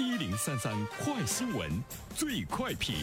[0.00, 1.70] 一零三三快新闻，
[2.14, 2.94] 最快评。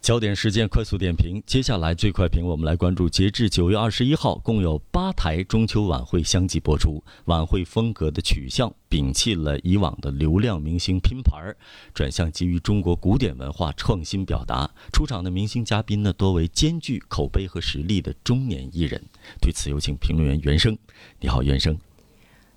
[0.00, 7.02] 焦点时间快速点评，接下来最快评，我们来关注，截至九月二十一号，共有八台中秋晚会相继播出。
[7.24, 11.52] 晚会风格的取向摒弃了以往的流量明星拼盘，
[11.92, 14.70] 转向基于中国古典文化创新表达。
[14.92, 19.02] 出场的明星嘉宾呢，多为兼具口碑和实力的中年艺人。
[19.40, 20.78] 对此，有请评论员袁生。
[21.18, 21.76] 你好，袁生。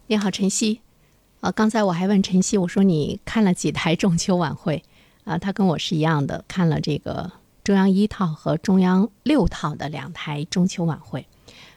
[0.05, 0.81] 你好，晨曦。
[1.41, 4.83] 啊，刚才我还问晨曦，我说你看了几台中秋晚会？
[5.25, 7.31] 啊，他跟我是一样的，看了这个
[7.63, 11.25] 中央一套和中央六套的两台中秋晚会，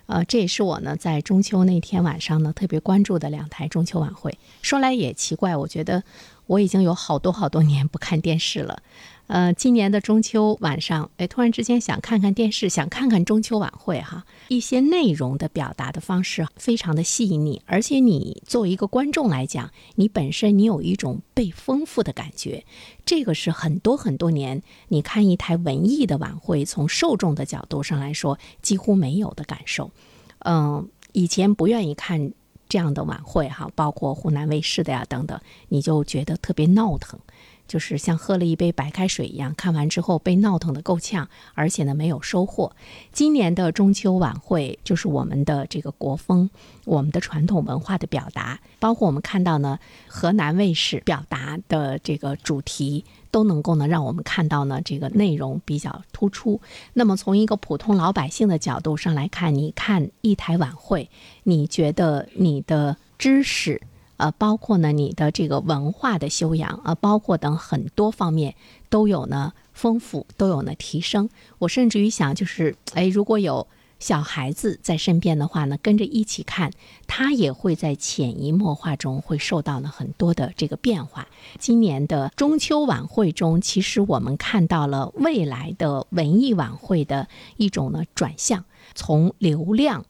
[0.07, 4.39] 呃，这也是我呢在中秋那天晚上呢特别关注的两台中秋晚会。
[4.63, 6.03] 说来也奇怪，我觉得
[6.47, 8.83] 我已经有好多好多年不看电视了。
[9.29, 22.65] 呃，今年的中秋晚上，哎，突然之间想看看电视，想看看中秋晚会哈，一些内容的表达的方式非常的细腻，而且你作为一个观众来讲，你本身你有一种被丰富的感觉，
[23.05, 29.91] 这个是很多很多年你看一台文艺的晚会，从受众的角度上来说几乎没有的感受。
[30.39, 32.33] 嗯，以前不愿意看
[32.67, 37.21] 这样的晚会哈，包括湖南卫视的呀等等，你就觉得特别闹腾。
[37.69, 42.73] 就是像喝了一杯白开水一样，看完之后被闹腾的够呛，而且呢没有收获。
[43.13, 46.51] 今年的中秋晚会就是我们的这个国风，
[46.87, 56.61] 我们的传统文化的表达，包括我们看到呢河南卫视表达的这个主题，都能够呢让我们看到呢这个内容比较突出。
[56.95, 61.11] 那么从一个普通老百姓的角度上来看，你看一台晚会，
[61.43, 63.83] 你觉得你的知识？
[64.19, 68.55] 呃，包括呢，你的这个文化的修养，呃，包括等很多方面
[68.91, 71.31] 都有呢丰富，都有呢提升。
[71.59, 73.67] 我甚至于想，就是哎，如果有
[74.01, 76.71] 小孩子在身边的话呢，跟着一起看，
[77.09, 81.27] 他也会在潜移默化中会受到呢很多的这个变化。
[81.59, 88.65] 今年的中秋晚会中，其实我们看到了未来的文艺晚会的一种呢转向，
[88.95, 90.05] 从流量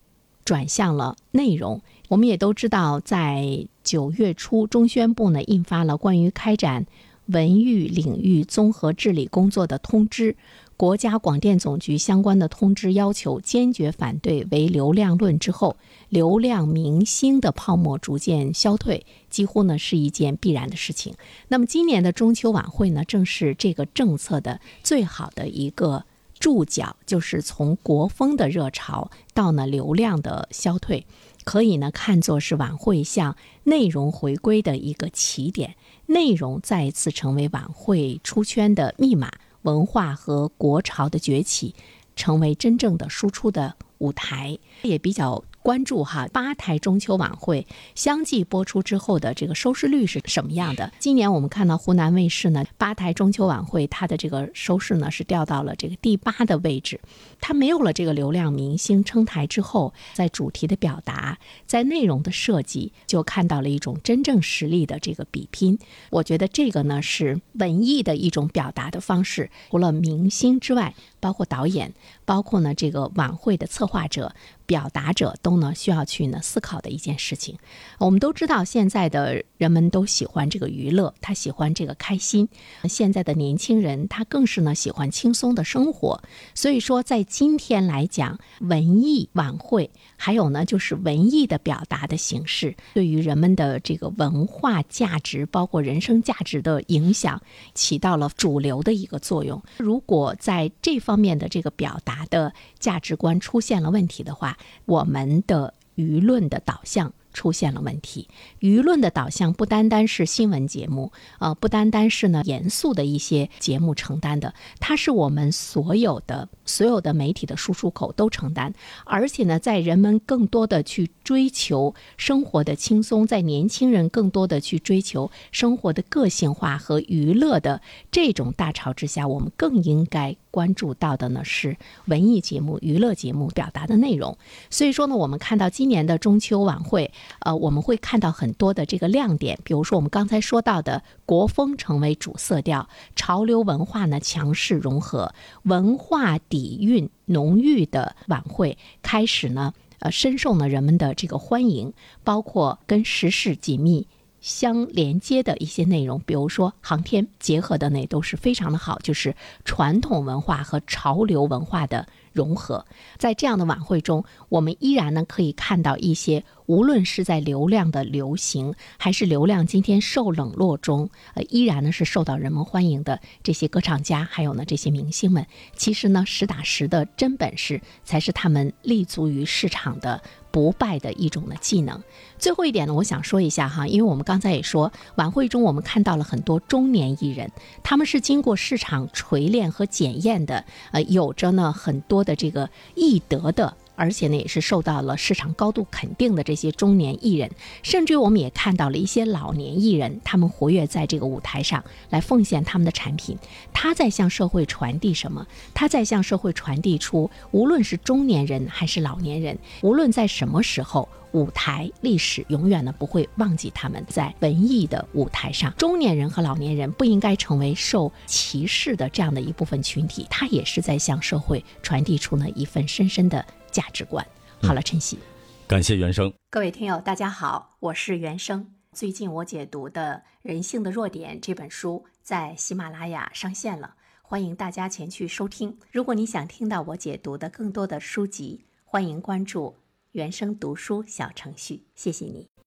[0.45, 1.81] 转向了内容。
[2.09, 6.84] 我们也都知道，在九月初，中宣部呢印发了关于开展
[7.25, 10.37] 文娱领域综合治理工作的通知。
[10.76, 15.75] 国家广电总局相关的通知要求，坚决反对唯流量论之后，
[16.10, 21.15] 流量明星的泡沫逐渐消退，几乎呢是一件必然的事情。
[21.49, 26.05] 那么，今年的中秋晚会呢，正是这个政策的最好的一个
[26.38, 31.06] 注脚，就是从国风的热潮到呢流量的消退。
[31.44, 35.76] 可以呢，看作是晚会向内容回归的一个起点，
[36.06, 39.32] 内容再一次成为晚会出圈的密码，
[39.62, 41.75] 文化和国潮的崛起，
[42.16, 45.43] 成为真正的输出的舞台，也比较。
[45.69, 50.91] 关注哈八台中秋晚会相继播出之后的这个收视率是什么样的？
[50.99, 56.99] 今年我们看到湖南卫视呢八台中秋晚会它的这个收视呢是掉到了这个第八的位置，
[57.39, 65.79] 它没有了这个流量明星撑台之后，在主题的表达，在内容的设计，就看到了一种真正实力的这个比拼。
[66.09, 70.95] 我觉得这个呢是文艺的一种表达的方式，除了明星之外。
[71.21, 71.93] 包括导演，
[72.25, 74.34] 包括呢这个晚会的策划者、
[74.67, 77.59] 表达者，都呢需要去呢思考的一件事情。
[77.99, 82.49] 我们都知道，现在的人们都喜欢这个娱乐，他喜欢这个开心。
[82.84, 86.23] 现在的年轻人，他更是呢喜欢轻松的生活。
[86.55, 97.41] 所以说，在今天来讲，文艺晚会，还有呢就是文艺的表达的形式，对于人们的这个文化价值，包括人生价值的影响，
[97.75, 99.62] 起到了主流的一个作用。
[99.79, 107.15] 如果在这方面的这个表达的价值观出现了问题的话，我们的舆论的导向。
[107.35, 108.27] 出现了问题，
[108.59, 118.73] 舆论的导向不单单是新闻节目，呃，不单单是呢严肃的一些节目承担的，它是我们所有的所有的媒体的输出口都承担，
[119.05, 127.81] 而且呢，在人们更多的去追求生活的轻松，在年轻人更多的去追求生活的个性化和娱乐的
[128.11, 130.35] 这种大潮之下，我们更应该。
[130.58, 131.76] 关注到的呢是
[132.06, 134.37] 文艺节目、娱乐节目表达的内容，
[134.70, 145.32] 所以说呢，我们看到今年的中秋晚会，呃，我们会看到很多的这个亮点，比如说我们刚才说到的国风成为主色调，潮流文化呢强势融合，
[145.62, 151.93] 文化底蕴浓郁的晚会开始呢，呃，深受呢人们的这个欢迎，
[152.25, 154.08] 包括跟时事紧密。
[154.40, 162.06] 相连接的一些内容，比如说航天结合的那都是非常的好，就是传统文化和潮流文化的
[162.38, 162.87] 融合。
[163.19, 175.44] 在这样的晚会中，我们依然呢可以看到一些无论是在流量的流行，还是流量今天受冷落中，呃，依然呢是受到人们欢迎的这些歌唱家，还有呢这些明星们，
[175.75, 180.23] 其实呢实打实的真本事，才是他们立足于市场的。
[180.50, 182.02] 不败的一种的技能。
[182.38, 187.52] 最后一点呢，我想说一下哈，因为我们刚才也说，晚会中我们看到了很多中年艺人，
[187.84, 197.50] 他们是经过市场锤炼和检验的，呃，有着呢很多的这个易得的而且呢，也是受到了市场高度肯定的这些中年艺人，
[197.83, 203.37] 甚至于我们也看到了一些老年艺人，他们活跃在这个舞台上来奉献他们的产品。
[203.73, 205.45] 他在向社会传递什么？
[205.75, 215.75] 他在向社会传递出，无论是中年人还是老年人，无论在什么时候，舞台历史永远呢不会忘记他们在文艺的舞台上。
[215.77, 223.44] 中年人和老年人不应该成为受歧视的这样的一部分群体，他也是在向社会传递出呢一份深深的。
[223.70, 224.26] 价值观。
[224.62, 225.19] 好了，晨曦，
[225.67, 226.32] 感谢原生。
[226.50, 228.75] 各位听友，大家好，我是原生。
[228.93, 235.79] 最近我解读的《人性的弱点》这本书在喜马拉雅上线了，欢迎大家前去收听。
[235.93, 239.76] 如果你想听到我解读的更多的书籍，欢迎关注
[240.12, 241.85] 原生读书小程序。
[241.94, 242.57] 谢谢你。